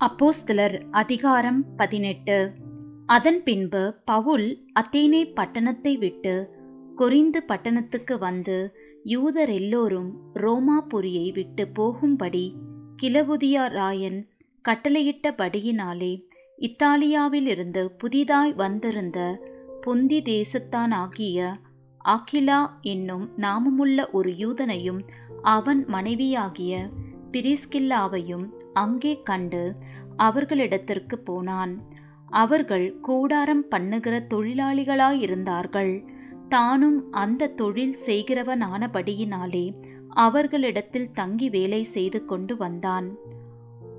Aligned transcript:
அப்போஸ்தலர் 0.00 0.82
அதிகாரம் 0.90 1.64
பதினெட்டு. 1.76 2.52
அதன் 3.06 3.42
பின்பு 3.42 3.94
பவுல் 4.04 4.58
அத்தேனே 4.80 5.32
பட்டணத்தை 5.34 5.98
விட்டு 5.98 6.34
கொரிந்து 6.96 7.36
பட்டணத்துக்கு 7.46 8.18
வந்து 8.18 8.74
யூதர் 9.04 9.52
எல்லோரும் 9.52 10.10
ரோமாபுரியை 10.34 11.32
விட்டு 11.32 11.68
போகும்படி 11.68 12.56
கிளவுதியா 13.02 13.68
ராயன் 13.68 14.28
கட்டளையிட்டபடியினாலே 14.68 16.24
இத்தாலியாவிலிருந்து 16.58 17.90
புதிதாய் 17.98 18.52
வந்திருந்த 18.52 19.40
பொந்தி 19.80 20.22
தேசத்தானாகிய 20.22 21.54
ஆக்கிலா 22.04 22.70
என்னும் 22.80 23.28
நாமமுள்ள 23.36 24.10
ஒரு 24.12 24.30
யூதனையும் 24.30 25.08
அவன் 25.42 25.84
மனைவியாகிய 25.84 26.88
பிரிஸ்கில்லாவையும் 27.36 28.46
அங்கே 28.72 29.20
கண்டு 29.22 29.62
அவர்களிடத்திற்கு 30.16 31.18
போனான். 31.18 31.72
அவர்கள் 32.26 32.86
கூடாரம் 33.00 33.68
பண்ணுகிற 33.68 34.26
தொழிலாளிகளாயிருந்தார்கள். 34.34 36.04
தானும் 36.48 36.98
அந்த 37.12 37.46
தொழில் 37.46 37.96
செய்கிறவனானபடியினாலே 38.06 39.66
அவர்களிடத்தில் 40.08 41.12
தங்கி 41.12 41.48
வேலை 41.48 41.82
செய்து 41.82 42.24
கொண்டு 42.24 42.56
வந்தான். 42.56 43.08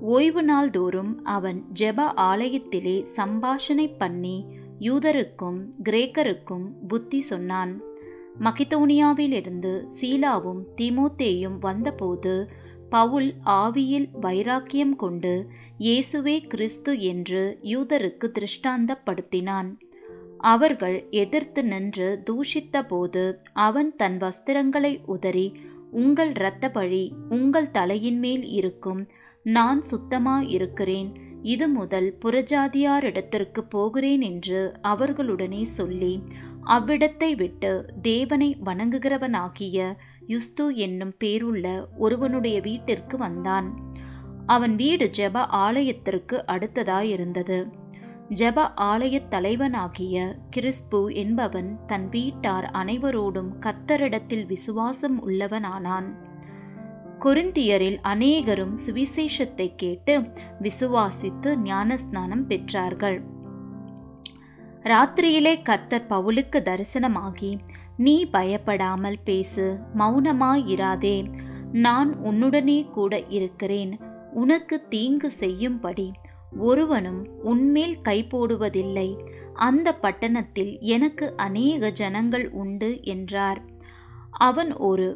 ஓய்வு 0.00 0.42
நாள் 0.42 0.70
தோறும் 0.70 1.12
அவன் 1.24 1.58
ஜெப 1.80 2.04
ஆலயத்திலே 2.14 2.96
சம்பாஷணை 3.16 3.86
பண்ணி 3.98 4.36
யூதருக்கும் 4.80 5.60
கிரேக்கருக்கும் 5.84 6.66
புத்தி 6.88 7.20
சொன்னான். 7.20 7.72
மகிதோனியாவிலிருந்து 8.40 9.72
சீலாவும் 10.00 10.62
திமோத்தேயும் 10.76 11.58
வந்தபோது 11.58 12.34
பவுல் 12.88 13.34
ஆவியில் 13.44 14.08
வைராக்கியம் 14.20 14.96
கொண்டு 14.96 15.46
இயேசுவே 15.78 16.46
கிறிஸ்து 16.46 17.00
என்று 17.00 17.58
யூதருக்கு 17.62 18.32
திருஷ்டாந்தப்படுத்தினான். 18.32 19.70
அவர்கள் 20.38 21.06
எதிர்த்து 21.10 21.64
நின்று 21.64 22.22
தூஷித்தபோது 22.30 23.34
அவன் 23.52 23.96
தன் 23.96 24.18
வஸ்திரங்களை 24.18 24.98
உதறி 25.06 25.52
உங்கள் 25.90 26.30
இரத்த 26.30 26.70
பழி 26.70 27.12
உங்கள் 27.28 27.70
தலையின் 27.70 28.18
மேல் 28.18 28.44
இருக்கும் 28.44 29.08
நான் 29.42 29.82
சுத்தமாயிருக்கிறேன் 29.90 31.10
இது 31.42 31.68
முதல் 31.68 32.16
புறஜாதியாரிடத்திற்கு 32.24 33.60
போகிறேன் 33.68 34.20
என்று 34.20 34.74
அவர்களுடனே 34.82 35.62
சொல்லி 35.62 36.22
அவ்விடத்தை 36.68 37.36
விட்டு 37.36 37.92
தேவனை 38.02 38.56
வணங்குகிறவனாகிய 38.64 39.96
யுஸ்து 40.28 40.74
என்னும் 40.74 41.14
பேருள்ள 41.24 41.88
ஒருவனுடைய 41.96 42.60
வீட்டிற்கு 42.60 43.16
வந்தான். 43.16 43.68
அவன் 44.46 44.76
வீடு 44.76 45.10
ஜெப 45.18 45.46
ஆலயத்திற்கு 45.46 46.44
அடுத்ததாயிருந்தது. 46.46 47.58
ஜெப 48.34 48.72
ஆலயத் 48.76 49.28
தலைவனாகிய 49.28 50.36
கிறிஸ்பு 50.56 51.14
என்பவன் 51.14 51.78
தன் 51.86 52.08
வீட்டார் 52.08 52.70
அனைவரோடும் 52.72 53.50
கத்தரிடத்தில் 53.60 54.46
விசுவாசம் 54.46 55.28
உள்ளவனானான். 55.28 56.08
குருந்தியரில் 57.20 57.98
அநேகரும் 58.08 58.74
சுவிசேஷத்தை 58.86 59.72
கேட்டு 59.76 60.14
விசுவாசித்து 60.62 61.50
ஞானஸ்நானம் 61.64 62.46
பெற்றார்கள். 62.48 63.18
ராத்திரியிலே 64.90 65.52
கர்த்தர் 65.62 66.06
பவுலுக்கு 66.10 66.58
தரிசனமாகி 66.68 67.50
நீ 67.96 68.14
பயப்படாமல் 68.30 69.18
பேசு 69.24 69.64
மௌனமாயிராதே 69.98 71.16
நான் 71.72 72.10
உன்னுடனே 72.24 72.78
கூட 72.90 73.22
இருக்கிறேன். 73.28 73.92
உனக்கு 74.32 74.76
தீங்கு 74.88 75.30
செய்யும்படி. 75.30 76.12
ஒருவனும் 76.58 77.22
உன்மேல் 77.42 77.96
கை 78.00 78.18
போடுவதில்லை. 78.30 79.08
அந்த 79.52 79.88
பட்டணத்தில் 79.94 80.72
எனக்கு 80.78 81.26
அநேக 81.36 81.90
ஜனங்கள் 81.90 82.46
உண்டு 82.50 82.90
என்றார். 83.04 83.60
அவன் 84.30 84.70
ஒரு 84.76 85.08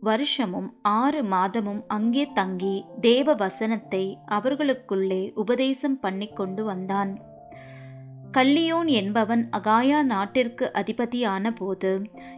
வருஷமும் 0.00 0.68
ஆறு 0.82 1.20
மாதமும் 1.24 1.82
அங்கே 1.86 2.24
தங்கி 2.26 2.74
தேவ 3.00 3.34
வசனத்தை 3.34 4.04
அவர்களுக்குள்ளே 4.26 5.22
உபதேசம் 5.34 5.98
பண்ணி 6.00 6.28
கொண்டு 6.32 6.64
வந்தான். 6.64 7.12
கல்லியோன் 8.36 8.88
என்பவன் 8.90 9.48
அகாயா 9.56 10.02
நாட்டிற்கு 10.02 10.70
அதிபதியான 10.72 11.50
போது 11.54 11.90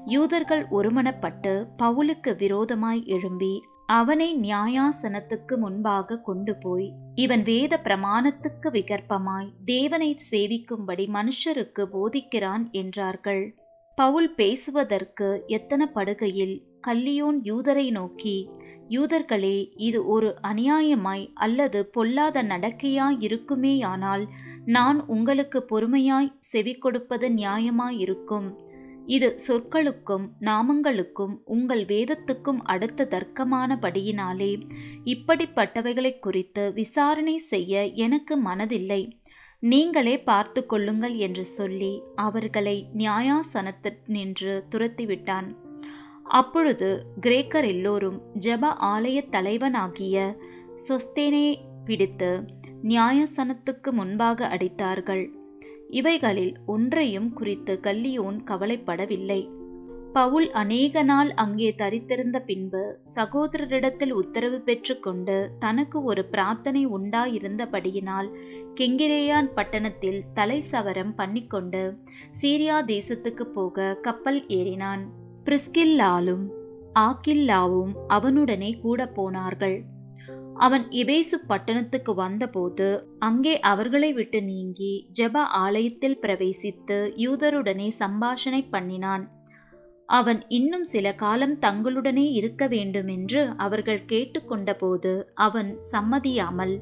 யூதர்கள் 0.04 0.64
ஒருமனப்பட்டு 0.70 1.66
பவுலுக்கு 1.82 2.36
விரோதமாய் 2.36 3.02
எழும்பி 3.06 3.62
அவனை 3.86 4.36
நியாயாசனத்துக்கு 4.36 5.56
முன்பாக 5.56 6.18
கொண்டு 6.20 6.56
போய் 6.56 6.92
இவன் 7.14 7.42
வேத 7.42 7.80
பிரமாணத்துக்கு 7.84 8.70
விகற்பமாய் 8.70 9.48
தேவனை 9.64 10.18
சேவிக்கும்படி 10.30 11.06
மனுஷருக்கு 11.08 11.84
போதிக்கிறான் 11.92 12.70
என்றார்கள். 12.70 13.54
பவுல் 13.98 14.34
பேசுவதற்கு 14.34 15.44
எத்தனப்படுகையில் 15.46 16.56
கல்லியோன் 16.86 17.38
யூதரை 17.42 17.90
நோக்கி 17.90 18.50
யூதர்களே 18.88 19.56
இது 19.76 20.06
ஒரு 20.06 20.34
அநியாயமாய் 20.42 21.24
அல்லது 21.34 21.86
பொல்லாத 21.86 22.42
நடக்கையாய் 22.42 23.18
இருக்குமேயானால் 23.20 24.24
நான் 24.66 25.06
உங்களுக்கு 25.06 25.66
பொறுமையாய் 25.71 26.32
செவி 26.38 26.75
கொடுப்பது 26.75 27.28
நியாயமாயிருக்கும். 27.28 28.49
இது 29.06 29.38
சொற்களுக்கும் 29.49 30.28
நாமங்களுக்கும் 30.41 31.34
உங்கள் 31.44 31.84
வேதத்துக்கும் 31.84 32.60
அடுத்த 32.65 33.09
தர்க்கமானபடியினாலே. 33.10 34.69
இப்படிப்பட்டவைகளை 35.04 36.19
குறித்து 36.19 36.72
விசாரணை 36.72 37.37
செய்ய 37.37 37.84
எனக்கு 37.84 38.37
மனதில்லை. 38.37 39.21
நீங்களே 39.60 40.21
பார்த்து 40.21 40.66
கொள்ளுங்கள் 40.66 41.15
என்று 41.15 41.44
சொல்லி 41.44 42.03
அவர்களை 42.15 42.87
நியாயாசனத்தினின்று 42.97 44.62
துரத்திவிட்டான். 44.71 45.48
அப்பொழுது 46.25 47.06
கிரேக்கர் 47.21 47.66
எல்லோரும் 47.66 48.22
ஜெப 48.38 48.72
ஆலய 48.81 49.28
தலைவனாகிய 49.28 50.37
சொஸ்தேனே 50.88 51.56
பிடித்து 51.84 52.31
நியாயசனத்துக்கு 52.82 53.91
முன்பாக 53.91 54.48
அடித்தார்கள். 54.48 55.31
இவைகளில் 55.88 56.54
ஒன்றையும் 56.66 57.32
குறித்து 57.32 57.81
கல்லியோன் 57.82 58.38
கவலைப்படவில்லை. 58.44 59.50
பவுல் 60.12 60.50
அநேக 60.50 61.03
நாள் 61.03 61.34
அங்கே 61.34 61.75
தரித்திருந்த 61.78 62.38
பின்பு 62.41 62.98
சகோதரரிடத்தில் 63.15 64.10
உத்தரவு 64.10 64.60
பெற்றுக்கொண்டு 64.60 65.50
தனக்கு 65.59 66.03
ஒரு 66.03 66.25
பிரார்த்தனை 66.25 66.86
உண்டாயிருந்தபடியினால் 66.86 68.28
கெங்கிரேயான் 68.75 69.48
பட்டணத்தில் 69.54 70.25
தலை 70.34 70.60
சவரம் 70.60 71.15
பண்ணிக்கொண்டு 71.15 71.98
சீரியா 72.42 72.78
தேசத்துக்கு 72.84 73.42
போக 73.42 73.94
கப்பல் 73.94 74.44
ஏறினான். 74.47 75.04
பிரிஸ்கில்லாலும் 75.44 76.47
ஆக்கில்லாவும் 76.98 77.92
அவனுடனே 78.09 78.81
கூட 78.81 79.06
போனார்கள். 79.06 79.84
அவன் 80.58 80.84
இபேசு 80.90 81.36
பட்டணத்துக்கு 81.48 82.12
வந்தபோது 82.14 82.86
அங்கே 83.18 83.54
அவர்களை 83.60 84.10
விட்டு 84.12 84.38
நீங்கி 84.42 84.92
ஜெப 85.18 85.42
ஆலயத்தில் 85.62 86.20
பிரவேசித்து 86.22 86.98
யூதருடனே 87.24 87.88
சம்பாஷணை 87.98 88.60
பண்ணினான். 88.70 89.24
அவன் 90.08 90.40
இன்னும் 90.48 90.84
சில 90.84 91.06
காலம் 91.14 91.56
தங்களுடனே 91.58 92.26
இருக்க 92.32 92.66
வேண்டுமென்று 92.66 93.40
அவர்கள் 93.56 94.06
கேட்டுக்கொண்டபோது 94.12 95.12
அவன் 95.34 95.70
சம்மதியாமல் 95.92 96.74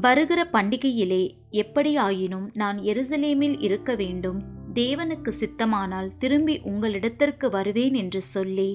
வருகிற 0.00 0.40
பண்டிகையிலே 0.52 1.22
எப்படியாயினும் 1.62 2.46
நான் 2.52 2.78
எருசலேமில் 2.82 3.56
இருக்க 3.60 3.90
வேண்டும். 3.94 4.40
தேவனுக்கு 4.74 5.30
சித்தமானால் 5.40 6.10
திரும்பி 6.18 6.54
உங்களிடத்திற்கு 6.64 7.48
வருவேன் 7.50 7.94
என்று 7.94 8.20
சொல்லி 8.34 8.70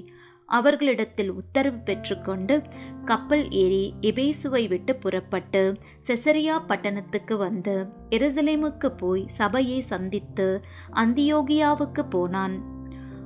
அவர்களிடத்தில் 0.50 1.32
உத்தரவு 1.32 1.78
பெற்றுக்கொண்டு 1.78 2.62
கப்பல் 3.06 3.52
ஏறி 3.52 3.94
எபேசுவை 4.02 4.68
விட்டு 4.68 4.96
புறப்பட்டு 4.96 5.62
செசரியா 6.08 6.56
பட்டணத்துக்கு 6.68 7.38
வந்து 7.38 7.76
எருசலேமுக்கு 8.10 8.90
போய் 8.98 9.24
சபையை 9.28 9.80
சந்தித்து 9.82 10.48
அந்தியோகியாவுக்கு 10.94 12.04
போனான். 12.10 12.56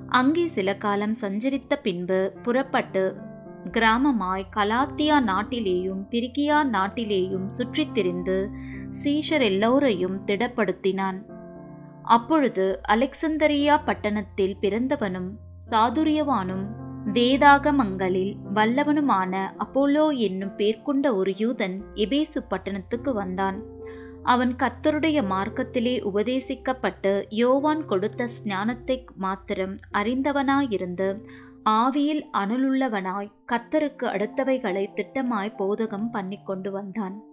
அங்கே 0.08 0.48
சில 0.48 0.78
காலம் 0.78 1.16
சஞ்சரித்த 1.22 1.76
பின்பு 1.82 2.20
புறப்பட்டு 2.42 3.16
கிராமமாய் 3.72 4.50
கலாத்தியா 4.56 5.18
நாட்டிலேயும் 5.28 6.04
பிரிகியா 6.10 6.60
நாட்டிலேயும் 6.72 7.46
சுற்றித் 7.46 7.94
திரிந்து 7.94 8.50
சீஷர் 9.04 9.46
எல்லோரையும் 9.50 10.18
திடப்படுத்தினான். 10.26 11.20
அப்பொழுது 12.04 12.66
அலெக்சந்தரியா 12.88 13.78
பட்டணத்தில் 13.86 14.58
பிறந்தவனும் 14.62 15.30
சாதுரியவானும் 15.70 16.66
வேதாகமங்களில் 17.12 18.36
வல்லவனுமான 18.56 19.52
அப்போலோ 19.58 20.18
என்னும் 20.18 20.56
பேர் 20.56 20.82
கொண்ட 20.82 21.16
ஒரு 21.16 21.32
யூதன் 21.32 21.80
எபேசு 21.94 22.40
பட்டணத்துக்கு 22.48 23.14
வந்தான். 23.14 23.64
அவன் 24.24 24.56
கர்த்தருடைய 24.56 25.24
மார்க்கத்திலே 25.30 26.10
உபதேசிக்கப்பட்டு 26.14 27.24
யோவான் 27.30 27.86
கொடுத்த 27.86 28.28
ஸ்ஞானத்தை 28.44 29.06
மாத்திரம் 29.16 29.76
அறிந்தவனாயிருந்து 29.94 31.26
ஆவியில் 31.70 32.24
அனலுள்ளவனாய் 32.34 33.32
கர்த்தருக்கு 33.52 34.04
அடுத்தவைகளை 34.04 34.88
திட்டமாய் 34.94 35.56
போதகம் 35.58 36.10
பண்ணி 36.12 36.40
கொண்டு 36.44 36.72
வந்தான். 36.72 37.24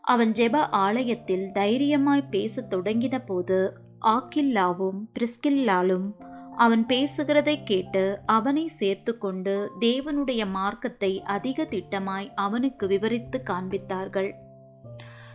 அவன் 0.00 0.32
ஜெப 0.32 0.56
ஆலயத்தில் 0.56 1.52
தைரியமாய் 1.52 2.28
பேசத் 2.30 2.74
தொடங்கின 2.74 3.24
போது 3.26 3.78
ஆக்கில்லாவும் 4.00 5.00
பிரிஸ்கில்லாலும் 5.14 6.23
அவன் 6.56 6.86
பேசுகிறதை 6.86 7.62
கேட்டு 7.64 8.20
அவனை 8.26 8.66
சேர்த்து 8.66 9.18
கொண்டு 9.18 9.72
தேவனுடைய 9.80 10.50
மார்க்கத்தை 10.50 11.22
அதிக 11.22 11.64
திட்டமாய் 11.64 12.28
அவனுக்கு 12.34 12.86
விவரித்து 12.86 13.42
காண்பித்தார்கள். 13.50 14.30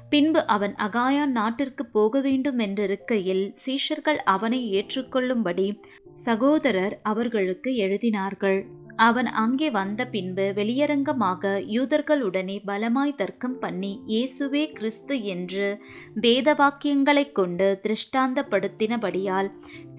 பின்பு 0.10 0.46
அவன் 0.46 0.76
அகாயா 0.76 1.26
நாட்டிற்கு 1.26 1.86
போக 1.86 2.22
வேண்டும் 2.22 2.60
என்றிருக்கையில் 2.60 3.54
சீஷர்கள் 3.66 4.20
அவனை 4.26 4.60
ஏற்றுக்கொள்ளும்படி 4.74 5.82
சகோதரர் 6.16 7.00
அவர்களுக்கு 7.04 7.72
எழுதினார்கள். 7.72 8.66
அவன் 9.00 9.26
அங்கே 9.26 9.70
வந்த 9.70 10.06
பின்பு 10.06 10.54
வெளியரங்கமாக 10.56 11.52
யூதர்களுடனே 11.68 12.60
பலமாய் 12.66 13.16
தர்க்கம் 13.16 13.60
பண்ணி 13.60 14.02
இயேசுவே 14.08 14.72
கிறிஸ்து 14.74 15.24
என்று 15.24 15.68
வேத 16.14 16.54
வாக்கியங்களைக் 16.54 17.32
கொண்டு 17.32 17.80
திருஷ்டாந்தப்படுத்தினபடியால் 17.84 19.50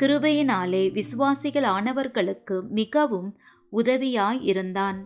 கிருபையினாலே 0.03 0.93
விசுவாசிகள் 0.93 1.63
ஆனவர்களுக்கு 1.63 2.69
மிகவும் 2.71 3.31
உதவியாய் 3.73 4.41
இருந்தான். 4.43 5.01